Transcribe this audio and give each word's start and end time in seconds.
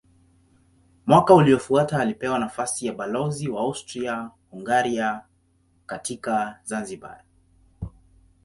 Mwaka 1.05 1.33
uliofuata 1.33 1.99
alipewa 2.01 2.39
nafasi 2.39 2.85
ya 2.85 2.93
balozi 2.93 3.49
wa 3.49 3.61
Austria-Hungaria 3.61 5.21
katika 5.85 6.59
Zanzibar. 6.63 7.23